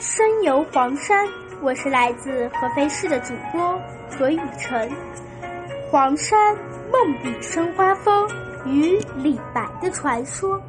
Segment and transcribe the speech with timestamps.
[0.00, 1.26] 身游黄山，
[1.60, 4.90] 我是来自合肥市的主播何雨辰。
[5.90, 6.56] 黄山
[6.92, 8.28] 梦笔生花峰
[8.66, 10.60] 与李白的传说。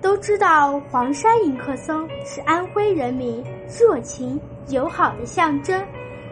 [0.00, 5.84] 都知道黄山迎客松是安徽人民热情友好的象征，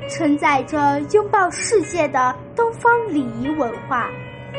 [0.09, 4.09] 承载着拥抱世界的东方礼仪文化。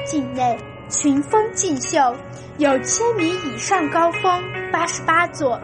[0.06, 0.56] 境内
[0.90, 2.16] 群峰竞秀，
[2.58, 5.60] 有千米以上高峰八十八座。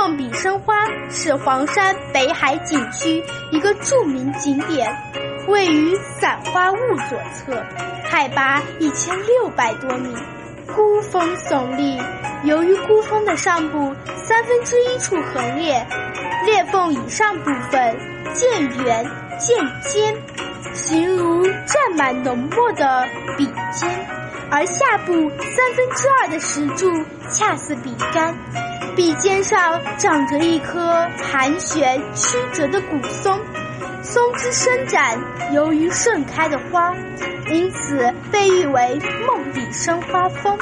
[0.00, 3.22] 梦笔生花是黄山北海景区
[3.52, 4.90] 一个著名景点，
[5.46, 6.76] 位于伞花坞
[7.10, 7.62] 左侧，
[8.02, 10.14] 海拔一千六百多米，
[10.74, 12.00] 孤峰耸立。
[12.44, 15.86] 由于孤峰的上部三分之一处横裂，
[16.46, 17.94] 裂缝以上部分
[18.32, 19.06] 渐圆
[19.38, 20.16] 渐尖，
[20.72, 23.86] 形如蘸满浓墨的笔尖，
[24.50, 26.90] 而下部三分之二的石柱
[27.28, 28.34] 恰似笔杆。
[29.00, 33.40] 笔尖上长着一棵盘旋曲折的古松，
[34.02, 35.18] 松枝伸展，
[35.54, 36.94] 由于盛开的花，
[37.48, 40.54] 因此被誉为“梦笔生花峰”。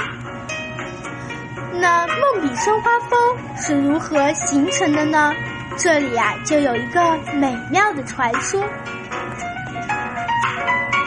[1.80, 3.18] 那梦笔生花峰
[3.56, 5.34] 是如何形成的呢？
[5.76, 8.62] 这里啊，就有一个美妙的传说。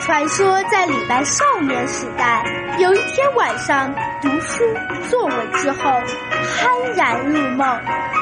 [0.02, 2.44] 传说在李白少年时代，
[2.78, 3.90] 有一天晚上
[4.22, 4.66] 读书
[5.10, 6.02] 作文之后，
[6.82, 7.68] 酣然入梦。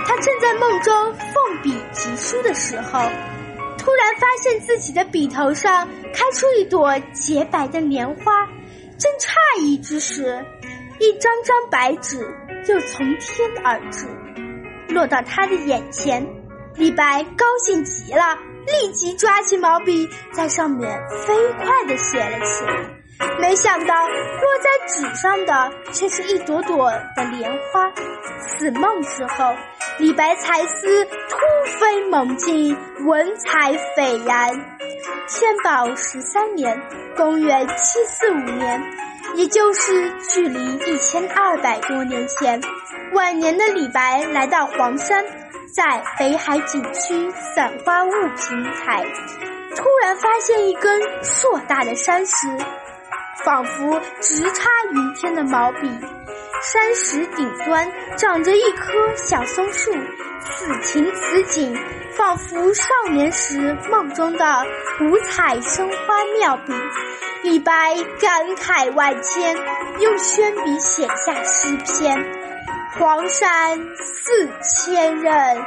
[0.06, 3.00] 他正在梦中奉笔疾书的时候，
[3.78, 8.46] 突然发现自己的笔头上开出一朵洁白的莲花。
[8.98, 10.46] 正诧异之时，
[11.00, 12.20] 一张张白纸
[12.68, 14.08] 又从天而至，
[14.90, 16.26] 落到他的眼前。
[16.76, 18.38] 李白高兴极了。
[18.68, 20.88] 立即抓起毛笔，在上面
[21.26, 22.99] 飞快地写了起来。
[23.40, 24.18] 没想到落
[24.62, 27.92] 在纸上的却是一朵朵的莲花。
[28.42, 29.54] 此梦之后，
[29.98, 31.38] 李白才思突
[31.80, 32.76] 飞猛进，
[33.06, 34.50] 文采斐然。
[35.28, 36.82] 天宝十三年
[37.16, 38.84] （公元七四五年），
[39.36, 42.60] 也就是距离一千二百多年前，
[43.14, 45.24] 晚年的李白来到黄山。
[45.72, 49.06] 在北海景区散花坞平台，
[49.76, 52.48] 突然发现一根硕大的山石，
[53.44, 55.90] 仿佛直插云天的毛笔。
[56.62, 59.92] 山石顶端长着一棵小松树，
[60.52, 61.74] 此情此景，
[62.18, 64.66] 仿佛少年时梦中的
[65.02, 66.74] 五彩生花妙笔。
[67.44, 69.56] 李白感慨万千，
[70.00, 72.18] 用宣笔写下诗篇。
[72.98, 75.66] 黄山四千仞，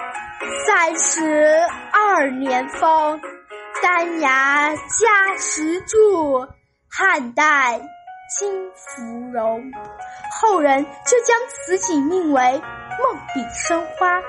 [0.66, 1.58] 三十
[1.90, 3.18] 二年风。
[3.80, 6.46] 丹崖加石柱，
[6.94, 7.80] 汉代
[8.38, 9.62] 今芙蓉。
[10.30, 12.42] 后人就将此景命为
[13.00, 14.20] “梦笔生花”。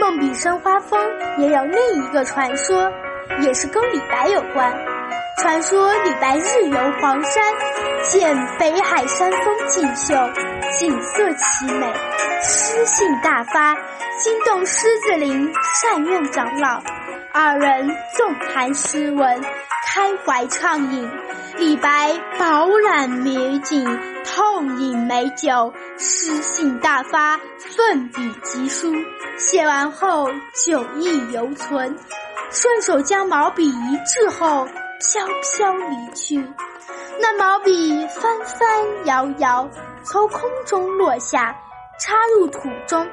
[0.00, 1.00] 梦笔生花峰
[1.38, 2.90] 也有另一个传说，
[3.42, 4.76] 也是跟李白有关。
[5.38, 7.44] 传说李白日游黄山，
[8.02, 10.14] 见北海山峰景秀，
[10.80, 11.86] 景色奇美，
[12.42, 13.72] 诗兴大发，
[14.18, 15.48] 惊动狮子林
[15.80, 16.82] 善院长老。
[17.32, 19.40] 二人纵谈诗文，
[19.86, 21.08] 开怀畅饮。
[21.56, 23.84] 李白饱览美景，
[24.24, 28.92] 痛饮美酒，诗兴大发，奋笔疾书。
[29.38, 30.28] 写完后，
[30.66, 31.96] 酒意犹存，
[32.50, 34.66] 顺手将毛笔一掷后。
[35.00, 36.36] 飘飘离去，
[37.18, 39.66] 那毛笔翻翻摇摇，
[40.04, 41.56] 从空中落下，
[41.98, 43.08] 插入土中，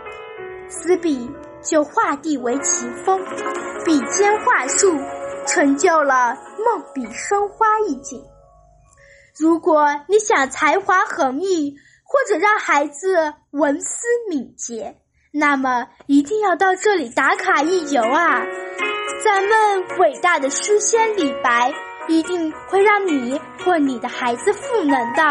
[0.68, 1.32] 此笔
[1.70, 3.20] 就画地为奇峰，
[3.84, 4.98] 笔尖画树，
[5.46, 6.34] 成就了
[6.66, 8.24] 梦笔生花一景。
[9.38, 11.76] 如果你想才华横溢，
[12.06, 14.96] 或者让孩子文思敏捷，
[15.34, 18.42] 那么一定要到这里打卡一游啊！
[19.26, 21.74] 咱们伟大的诗仙李白，
[22.08, 25.22] 一定会让你或你的孩子赋能的，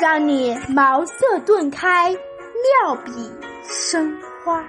[0.00, 2.10] 让你茅塞顿开，
[2.82, 3.30] 妙笔
[3.62, 4.64] 生花。